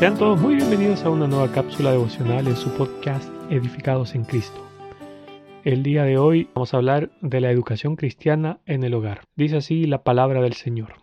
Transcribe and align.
Sean 0.00 0.16
todos 0.16 0.40
muy 0.40 0.54
bienvenidos 0.54 1.04
a 1.04 1.10
una 1.10 1.26
nueva 1.26 1.52
cápsula 1.52 1.90
devocional 1.90 2.46
en 2.46 2.56
su 2.56 2.74
podcast 2.74 3.30
Edificados 3.50 4.14
en 4.14 4.24
Cristo. 4.24 4.66
El 5.62 5.82
día 5.82 6.04
de 6.04 6.16
hoy 6.16 6.48
vamos 6.54 6.72
a 6.72 6.78
hablar 6.78 7.10
de 7.20 7.42
la 7.42 7.50
educación 7.50 7.96
cristiana 7.96 8.60
en 8.64 8.82
el 8.82 8.94
hogar. 8.94 9.20
Dice 9.36 9.58
así 9.58 9.84
la 9.84 10.02
palabra 10.02 10.40
del 10.40 10.54
Señor. 10.54 10.94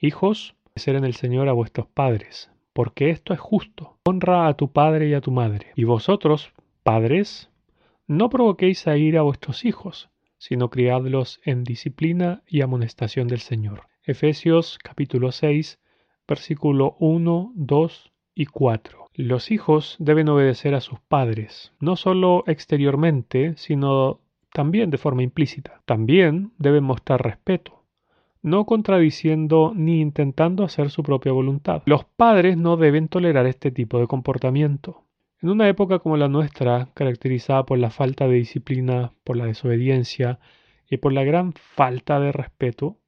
Hijos, 0.00 0.54
ser 0.76 0.94
en 0.94 1.04
el 1.04 1.14
Señor 1.14 1.48
a 1.48 1.52
vuestros 1.52 1.88
padres, 1.88 2.52
porque 2.72 3.10
esto 3.10 3.34
es 3.34 3.40
justo. 3.40 3.98
Honra 4.04 4.46
a 4.46 4.54
tu 4.54 4.70
padre 4.70 5.08
y 5.08 5.14
a 5.14 5.20
tu 5.20 5.32
madre. 5.32 5.72
Y 5.74 5.82
vosotros, 5.82 6.52
padres, 6.84 7.50
no 8.06 8.30
provoquéis 8.30 8.86
a 8.86 8.96
ir 8.96 9.18
a 9.18 9.22
vuestros 9.22 9.64
hijos, 9.64 10.10
sino 10.36 10.70
criadlos 10.70 11.40
en 11.44 11.64
disciplina 11.64 12.44
y 12.46 12.60
amonestación 12.60 13.26
del 13.26 13.40
Señor. 13.40 13.88
Efesios 14.04 14.78
capítulo 14.78 15.32
6, 15.32 15.80
versículo 16.28 16.94
1, 17.00 17.52
2 17.56 18.12
y 18.38 18.46
4. 18.46 19.10
Los 19.14 19.50
hijos 19.50 19.96
deben 19.98 20.28
obedecer 20.28 20.76
a 20.76 20.80
sus 20.80 21.00
padres, 21.00 21.72
no 21.80 21.96
solo 21.96 22.44
exteriormente, 22.46 23.54
sino 23.56 24.20
también 24.52 24.90
de 24.90 24.98
forma 24.98 25.24
implícita. 25.24 25.82
También 25.86 26.52
deben 26.56 26.84
mostrar 26.84 27.20
respeto, 27.20 27.82
no 28.40 28.64
contradiciendo 28.64 29.72
ni 29.74 30.00
intentando 30.00 30.62
hacer 30.62 30.90
su 30.90 31.02
propia 31.02 31.32
voluntad. 31.32 31.82
Los 31.84 32.04
padres 32.04 32.56
no 32.56 32.76
deben 32.76 33.08
tolerar 33.08 33.46
este 33.46 33.72
tipo 33.72 33.98
de 33.98 34.06
comportamiento. 34.06 35.02
En 35.42 35.48
una 35.50 35.68
época 35.68 35.98
como 35.98 36.16
la 36.16 36.28
nuestra, 36.28 36.90
caracterizada 36.94 37.66
por 37.66 37.78
la 37.78 37.90
falta 37.90 38.28
de 38.28 38.36
disciplina, 38.36 39.14
por 39.24 39.36
la 39.36 39.46
desobediencia 39.46 40.38
y 40.88 40.98
por 40.98 41.12
la 41.12 41.24
gran 41.24 41.54
falta 41.54 42.20
de 42.20 42.30
respeto, 42.30 42.98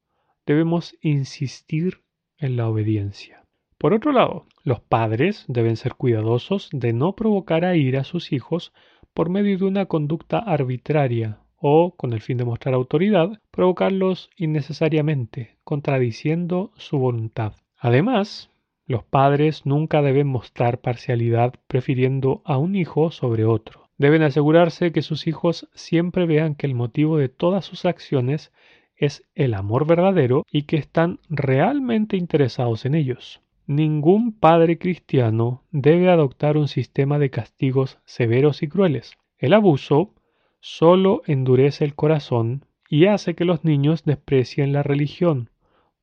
debemos 0.45 0.97
insistir 0.99 2.01
en 2.37 2.57
la 2.57 2.67
obediencia. 2.67 3.40
Por 3.81 3.95
otro 3.95 4.11
lado, 4.11 4.45
los 4.63 4.79
padres 4.79 5.43
deben 5.47 5.75
ser 5.75 5.95
cuidadosos 5.95 6.69
de 6.71 6.93
no 6.93 7.15
provocar 7.15 7.65
a 7.65 7.75
ir 7.75 7.97
a 7.97 8.03
sus 8.03 8.31
hijos 8.31 8.73
por 9.11 9.31
medio 9.31 9.57
de 9.57 9.65
una 9.65 9.87
conducta 9.87 10.37
arbitraria 10.37 11.39
o, 11.55 11.95
con 11.95 12.13
el 12.13 12.21
fin 12.21 12.37
de 12.37 12.45
mostrar 12.45 12.75
autoridad, 12.75 13.41
provocarlos 13.49 14.29
innecesariamente, 14.37 15.57
contradiciendo 15.63 16.71
su 16.75 16.99
voluntad. 16.99 17.53
Además, 17.75 18.51
los 18.85 19.03
padres 19.03 19.65
nunca 19.65 20.03
deben 20.03 20.27
mostrar 20.27 20.81
parcialidad 20.81 21.55
prefiriendo 21.67 22.43
a 22.45 22.59
un 22.59 22.75
hijo 22.75 23.09
sobre 23.09 23.45
otro. 23.45 23.89
Deben 23.97 24.21
asegurarse 24.21 24.91
que 24.91 25.01
sus 25.01 25.25
hijos 25.25 25.67
siempre 25.73 26.27
vean 26.27 26.53
que 26.53 26.67
el 26.67 26.75
motivo 26.75 27.17
de 27.17 27.29
todas 27.29 27.65
sus 27.65 27.85
acciones 27.85 28.53
es 28.95 29.27
el 29.33 29.55
amor 29.55 29.87
verdadero 29.87 30.45
y 30.51 30.67
que 30.67 30.77
están 30.77 31.17
realmente 31.29 32.15
interesados 32.15 32.85
en 32.85 32.93
ellos. 32.93 33.41
Ningún 33.71 34.33
padre 34.33 34.77
cristiano 34.77 35.63
debe 35.71 36.09
adoptar 36.09 36.57
un 36.57 36.67
sistema 36.67 37.19
de 37.19 37.29
castigos 37.29 37.99
severos 38.03 38.63
y 38.63 38.67
crueles. 38.67 39.13
El 39.37 39.53
abuso 39.53 40.13
solo 40.59 41.21
endurece 41.25 41.85
el 41.85 41.95
corazón 41.95 42.65
y 42.89 43.05
hace 43.05 43.33
que 43.33 43.45
los 43.45 43.63
niños 43.63 44.03
desprecien 44.03 44.73
la 44.73 44.83
religión, 44.83 45.51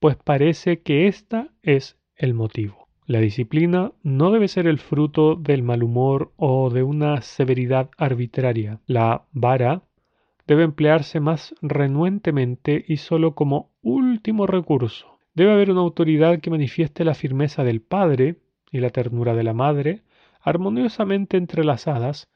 pues 0.00 0.16
parece 0.16 0.80
que 0.80 1.08
ésta 1.08 1.50
es 1.61 1.98
el 2.16 2.33
motivo. 2.33 2.89
La 3.05 3.20
disciplina 3.20 3.92
no 4.02 4.30
debe 4.30 4.48
ser 4.48 4.66
el 4.66 4.78
fruto 4.78 5.34
del 5.34 5.62
mal 5.62 5.83
humor 5.83 6.33
o 6.36 6.70
de 6.70 6.83
una 6.83 7.20
severidad 7.20 7.90
arbitraria. 7.98 8.80
La 8.86 9.27
vara 9.33 9.83
debe 10.46 10.62
emplearse 10.62 11.20
más 11.20 11.55
renuentemente 11.61 12.83
y 12.89 12.96
solo 12.96 13.35
como 13.35 13.68
último 13.83 14.46
recurso. 14.46 15.17
Debe 15.38 15.52
haber 15.52 15.70
una 15.70 15.82
autoridad 15.82 16.40
que 16.40 16.50
manifieste 16.50 17.04
la 17.04 17.14
firmeza 17.14 17.62
del 17.62 17.80
padre 17.80 18.40
y 18.72 18.80
la 18.80 18.90
ternura 18.90 19.36
de 19.36 19.44
la 19.44 19.54
madre, 19.54 20.02
armoniosamente 20.40 21.36
entrelazadas, 21.36 22.28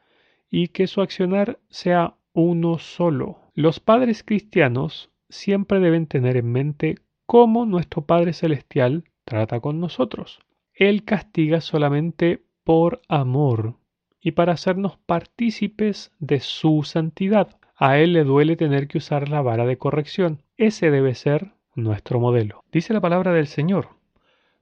y 0.48 0.68
que 0.68 0.86
su 0.86 1.00
accionar 1.00 1.58
sea 1.68 2.14
uno 2.32 2.78
solo. 2.78 3.40
Los 3.54 3.80
padres 3.80 4.22
cristianos 4.22 5.10
siempre 5.28 5.80
deben 5.80 6.06
tener 6.06 6.36
en 6.36 6.52
mente 6.52 6.94
cómo 7.26 7.66
nuestro 7.66 8.06
Padre 8.06 8.34
Celestial 8.34 9.02
trata 9.24 9.58
con 9.58 9.80
nosotros. 9.80 10.38
Él 10.72 11.02
castiga 11.02 11.60
solamente 11.60 12.44
por 12.62 13.02
amor 13.08 13.78
y 14.20 14.30
para 14.30 14.52
hacernos 14.52 14.96
partícipes 14.96 16.12
de 16.20 16.38
su 16.38 16.84
santidad. 16.84 17.58
A 17.74 17.98
Él 17.98 18.12
le 18.12 18.22
duele 18.22 18.54
tener 18.54 18.86
que 18.86 18.98
usar 18.98 19.28
la 19.28 19.42
vara 19.42 19.66
de 19.66 19.76
corrección. 19.76 20.44
Ese 20.56 20.92
debe 20.92 21.16
ser 21.16 21.54
nuestro 21.74 22.20
modelo. 22.20 22.64
Dice 22.72 22.92
la 22.92 23.00
palabra 23.00 23.32
del 23.32 23.46
Señor. 23.46 23.88